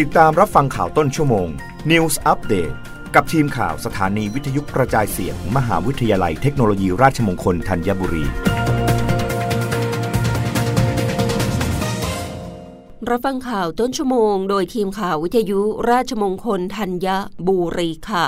[0.00, 1.48] ติดตามรับฟังข่าวต้นชั่วโมง
[1.90, 2.74] News Update
[3.14, 8.24] กับทีมข่าวสถานีวิทยุกระจายเสียงมมหาวิทยาลัยเทคโนโลยีราชมงคลธัญบุรี
[13.08, 15.60] รับฟังข่าวต้นชั่วโมง โดยทีมข่าววิทยุ
[15.90, 17.06] ราชมงคลธัญ
[17.46, 18.26] บุรีค่ะ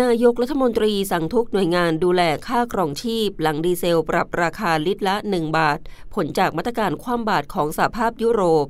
[0.00, 5.78] นายกรัฐมนตรีสั่งทุกหน่วยงานดูแลค่ากรองชีพ หลังดีเซลปรับราคาลิตรละ 1 บาท
[6.14, 8.66] ผลจากมาตรการคว่ำบาตรของสหภาพยุโรป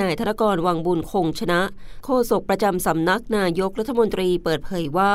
[0.00, 1.60] นายธนกรวังบุญคงชนะ
[2.04, 5.14] โฆษกประจำสำนักนายกรัฐมนตรีเปิดเผยว่า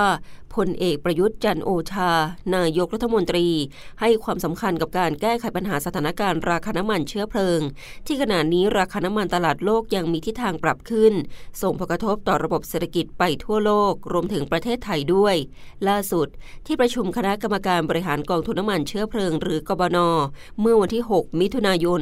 [0.55, 2.11] พลเอกประยุทธ์จันโอชา
[2.55, 3.47] นายกรัฐมนตรี
[3.99, 7.59] ให้ความสำคัญกับการแก้ไขปัญหาสถานการณ์ราคาน้ำมันเชื้อเพลิง
[8.05, 11.13] ที่ขณะนี้ราคาน้ำมันตลาดโลกยังมีทิศทางปรับขึ้น
[11.61, 15.35] ส่งผลกระทบต่อระบบเศรษฐกิจไปทั่วโลก รวมถึงประเทศไทยด้วย
[15.87, 16.27] ล่าสุด
[16.65, 19.97] ที่ประชุมคณะกรรมการบริหารกองทุนน้ำมันเชื้อเพลิง หรือกบน
[20.61, 22.01] เมื่อวันที่ 6 มิถุนายน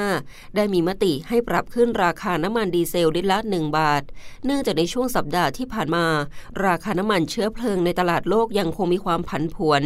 [0.00, 4.02] 2565 ได้มีมติให้ปรับขึ้นราคาน้ำมันดีเซลลิตรละ 1 บาท
[4.44, 6.06] เนื่องจากในช่วงสัปดาห์ที่ผ่านมา
[6.66, 9.82] ราคาน้ำมันเชื้อเพลิงในตลาดโลกยังคงมีความผันผวน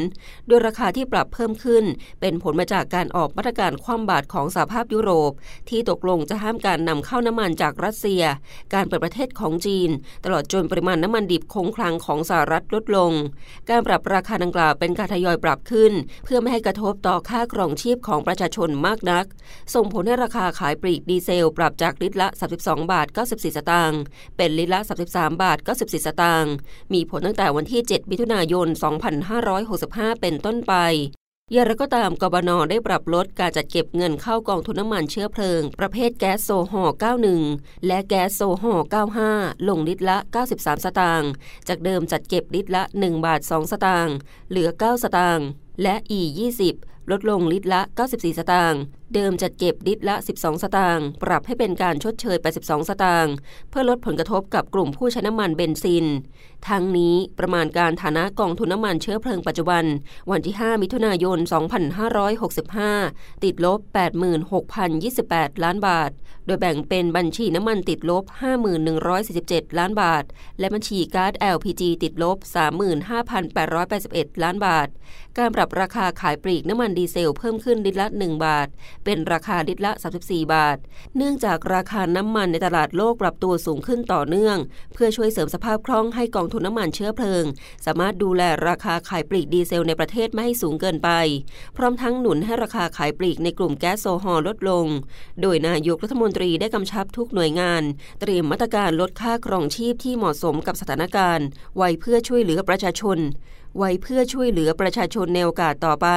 [0.46, 1.84] โดยราคาที่ปรับเพิ่มขึ้น
[2.20, 5.32] เป็นผลมาจากการออกมาตรการคว่ำบาตรของสหภาพยุโรป
[5.68, 8.22] ที่ตกลงจะห้ามการนำเข้าน้ำมันจากรัสเซีย
[8.74, 9.90] การเปิดประเทศของจีน
[10.24, 13.12] ตลอดจนปริมาณน้ำมันดิบคงคลังของสหรัฐลดลง
[13.70, 15.92] การปรับราคาดังกล่าวเป็นการทยอยปรับขึ้น
[16.24, 19.24] เพื่อไม่ให้กระทบต่อค่ากรองชีพของประชาชนมากนัก
[19.74, 22.28] ส่งผลให้ราคาขายปลีกดีเซล ปรับจากลิตรละ
[22.60, 24.00] 32 บาท 94 สตางค์
[24.36, 26.52] เป็นลิตรละ 33 บาท 94 สตางค์
[26.92, 28.68] มีผลตั้งแต่วันที่ 7 มิถุนายน
[29.44, 30.74] 2565 เป็นต้นไป
[31.52, 36.96] อย่างไรก็ตามกบนได้ปรับลดการจัดเก็บเงินเข้ากองทุนน้ำมันเชื้อเพลิง ประเภทแก๊สโซฮอล์
[37.40, 38.86] 91 และแก๊สโซฮอล์
[39.26, 40.18] 95 ลงลิตรละ
[40.50, 41.30] 93 สตางค์
[41.68, 44.14] จากเดิมจัดเก็บลิตรละ 1 บาท 2 สตางค์
[44.50, 45.46] เหลือ 9 สตางค์
[45.82, 46.20] และ E
[46.64, 48.80] 20ลดลงลิตรละ 94 สตางค์
[49.14, 53.34] เดิมจัดเก็บลิตรละ 12 สตางค์ ปรับให้เป็นการชดเชย 82 สตางค์
[53.70, 56.06] เพื่อลดผลกระทบกับกลุ่มผู้ใช้น้ำมันเบนซิน
[56.68, 59.84] ทั้งนี้ประมาณการฐานะกองทุนน้ำมันเชื้อเพลิงปัจจุบัน
[60.30, 61.38] วันที่ 5 มิถุนายน
[62.80, 63.78] 2565 ติดลบ
[64.70, 66.10] 86,028 ล้านบาท
[66.46, 68.24] โดยแบ่งเป็นบัญชีน้ำมันติดลบ
[69.00, 70.24] 51,147 ล้านบาท
[70.58, 72.36] และบัญชีก๊าซ LPG ติดลบ
[73.20, 74.88] 35,881 ล้านบาท
[75.38, 78.68] การปรับราคาขายปลีกน้ำมันดีเซลเพิ่มขึ้นลิตรละ 1 บาท
[79.04, 79.92] เป็นราคาลิตรละ
[80.22, 80.76] 34 บาท
[81.16, 84.56] เนื่องจากราคาน้ำมันในตลาดโลกปรับตัวสูงขึ้นต่อเนื่อง
[84.94, 87.44] เพื่อช่วยเสริมสภาพคล่องให้กองทุนน้ำมันเชื้อเพลิง
[87.86, 91.10] สามารถดูแลราคาขายปลีกดีเซลในประเทศไม่ให้สูงเกินไป
[91.76, 94.86] พร้อมทั้งหนุนให้ราคาขายปลีกในกลุ่มแก๊สโซฮอลลดลง
[95.42, 97.82] โดยนายกรัฐมนตรีได้กำชับทุกหน่วยงาน
[98.20, 101.46] เตรียมมาตรการลดค่าครองชีพที่เหมาะสมกับสถานการณ์
[101.76, 103.18] ไว้เพื่อช่วยเหลือประชาชน
[103.78, 106.08] ไว้เพื่อช่วยเหลือประชาชนในโอกาสต่อไป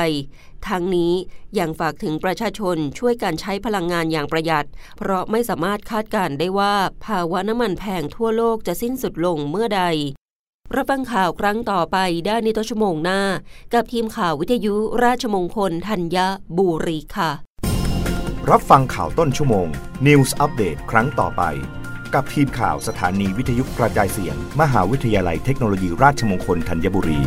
[0.69, 1.13] ทั้งนี้
[1.59, 4.65] ยังฝากถึงประชาชนช่วยการใช้พลังงานอย่างประหยัด
[4.97, 6.73] เพราะไม่สามารถคาดการได้ว่า
[7.05, 9.83] ภาวะน้ำมันแพงทั่วโลกจะสิ้นสุดลงเมื่อใด
[10.75, 13.21] รับฟังข่าวครั้งต่อไปได้ในต้นชั่วโมงหน้า
[13.73, 16.17] กับทีมข่าววิทยุราชมงคลธัญ
[16.57, 17.31] บุรีค่ะ
[18.51, 19.67] รับฟังข่าวต้นชั่วโมง
[20.07, 21.43] News อัปเดตครั้งต่อไป
[22.13, 27.21] กับทีมข่าวสถานีวิทยุกระจายเสียง มหาวิทยาลัยเทคโนโลยีราชมงคลธัญบุรี